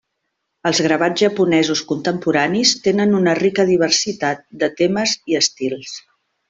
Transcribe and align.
Els 0.69 0.79
gravats 0.85 1.23
japonesos 1.25 1.83
contemporanis 1.91 2.73
tenen 2.89 3.15
una 3.21 3.39
rica 3.43 3.69
diversitat 3.73 4.45
de 4.65 4.75
temes 4.83 5.19
i 5.35 5.43
estils. 5.47 5.99